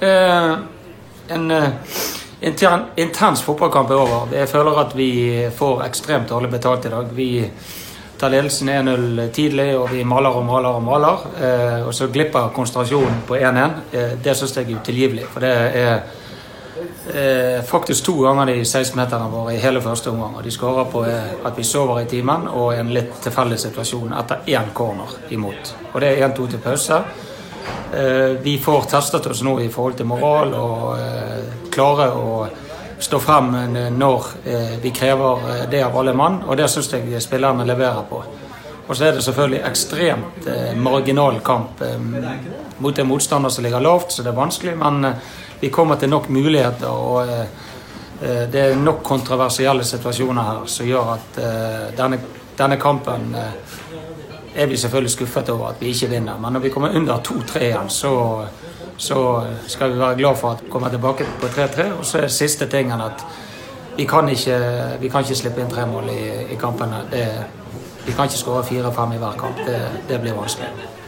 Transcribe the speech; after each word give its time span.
Eh, 0.00 0.54
en 1.28 1.50
eh, 1.50 1.68
intern, 2.40 2.84
intens 2.96 3.42
fotballkamp 3.42 3.90
er 3.90 3.98
over. 3.98 4.34
Jeg 4.36 4.48
føler 4.48 4.80
at 4.80 4.94
vi 4.96 5.10
får 5.56 5.82
ekstremt 5.88 6.30
dårlig 6.30 6.50
betalt 6.50 6.86
i 6.86 6.92
dag. 6.92 7.10
Vi 7.14 7.30
tar 8.18 8.30
ledelsen 8.30 8.68
1-0 8.68 9.28
tidlig, 9.34 9.72
og 9.78 9.90
vi 9.92 10.04
maler 10.04 10.38
og 10.38 10.46
maler 10.46 10.78
og 10.78 10.82
maler. 10.82 11.26
Eh, 11.42 11.86
og 11.86 11.94
så 11.94 12.08
glipper 12.14 12.52
konsentrasjonen 12.54 13.24
på 13.26 13.36
1-1. 13.36 13.82
Eh, 13.92 14.14
det 14.24 14.36
syns 14.36 14.56
jeg 14.56 14.70
er 14.70 14.80
utilgivelig. 14.80 15.26
For 15.32 15.42
det 15.42 15.52
er 15.82 16.00
eh, 17.14 17.64
faktisk 17.66 18.04
to 18.06 18.20
ganger 18.22 18.52
de 18.52 18.60
16-meterne 18.62 19.30
våre 19.32 19.56
i 19.56 19.62
hele 19.62 19.82
første 19.82 20.10
omgang. 20.10 20.36
Og 20.38 20.44
de 20.44 20.54
skårer 20.54 20.90
på 20.92 21.04
eh, 21.10 21.32
at 21.44 21.58
vi 21.58 21.66
sover 21.66 22.04
i 22.04 22.10
timen 22.10 22.46
og 22.52 22.74
en 22.76 22.94
litt 22.94 23.18
tilfeldig 23.22 23.58
situasjon 23.66 24.14
etter 24.20 24.46
én 24.46 24.70
corner 24.74 25.18
imot. 25.34 25.74
Og 25.92 26.00
det 26.00 26.14
er 26.14 26.28
1-2 26.28 26.50
til 26.54 26.62
pause. 26.62 27.02
Eh, 27.94 28.40
vi 28.42 28.58
får 28.58 28.82
testet 28.82 29.26
oss 29.26 29.42
nå 29.42 29.60
i 29.60 29.68
forhold 29.68 29.96
til 29.96 30.06
moral 30.06 30.50
og 30.54 30.98
eh, 31.00 31.68
klare 31.72 32.10
å 32.12 32.32
stå 33.00 33.20
frem 33.22 33.54
når 33.96 34.26
eh, 34.44 34.74
vi 34.82 34.92
krever 34.92 35.64
det 35.70 35.80
av 35.86 35.96
alle 35.96 36.12
mann, 36.12 36.42
og 36.44 36.58
det 36.58 36.68
syns 36.68 36.90
jeg 36.92 37.22
spillerne 37.24 37.64
leverer 37.64 38.04
på. 38.10 38.20
Og 38.88 38.96
så 38.96 39.06
er 39.06 39.16
det 39.16 39.24
selvfølgelig 39.24 39.64
ekstremt 39.68 40.46
marginal 40.80 41.42
kamp 41.44 41.82
mot 42.80 42.98
en 42.98 43.08
motstander 43.08 43.52
som 43.52 43.64
ligger 43.64 43.84
lavt, 43.84 44.14
så 44.14 44.24
det 44.24 44.32
er 44.32 44.38
vanskelig, 44.38 44.72
men 44.80 45.10
vi 45.60 45.68
kommer 45.68 46.00
til 46.00 46.08
nok 46.08 46.30
muligheter. 46.32 46.88
og 46.88 47.28
det 48.52 48.62
er 48.62 48.80
nok 48.80 49.02
kontroversielle 49.04 49.84
situasjoner 49.84 50.42
her 50.42 50.64
som 50.72 50.88
gjør 50.88 51.12
at 51.18 51.40
denne, 52.00 52.18
denne 52.56 52.80
kampen 52.80 53.36
er 54.54 54.66
vi 54.66 54.76
selvfølgelig 54.76 55.10
skuffet 55.10 55.48
over 55.48 55.68
at 55.68 55.80
vi 55.80 55.86
ikke 55.86 56.06
vinner. 56.06 56.38
Men 56.38 56.52
når 56.52 56.60
vi 56.60 56.68
kommer 56.68 56.96
under 56.96 57.16
2-3 57.16 57.62
igjen, 57.62 57.88
så, 57.88 58.44
så 58.96 59.42
skal 59.66 59.92
vi 59.92 59.98
være 59.98 60.16
glad 60.16 60.36
for 60.36 60.50
at 60.50 60.64
vi 60.64 60.70
kommer 60.70 60.88
tilbake 60.88 61.26
på 61.40 61.46
3-3. 61.46 61.92
Og 61.98 62.04
så 62.06 62.18
er 62.18 62.28
siste 62.28 62.66
tingen 62.66 63.00
at 63.00 63.24
vi 63.96 64.04
kan 64.04 64.28
ikke, 64.28 64.58
vi 65.00 65.08
kan 65.08 65.20
ikke 65.20 65.34
slippe 65.34 65.60
inn 65.60 65.70
tre 65.70 65.86
mål 65.86 66.10
i, 66.12 66.52
i 66.54 66.60
kampene. 66.60 67.02
Det, 67.10 67.26
vi 68.06 68.12
kan 68.12 68.24
ikke 68.24 68.38
skåre 68.38 68.64
fire-fem 68.64 69.12
i 69.12 69.18
hver 69.18 69.34
kamp. 69.38 69.66
Det, 69.66 69.80
det 70.08 70.20
blir 70.20 70.38
vanskelig. 70.38 70.98